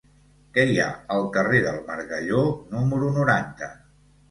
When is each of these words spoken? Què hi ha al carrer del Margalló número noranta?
Què 0.53 0.63
hi 0.69 0.79
ha 0.85 0.87
al 1.17 1.25
carrer 1.35 1.61
del 1.67 1.77
Margalló 1.91 2.41
número 2.73 3.13
noranta? 3.21 3.73